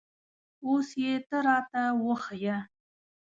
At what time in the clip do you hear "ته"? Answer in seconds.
1.27-1.37, 1.71-1.81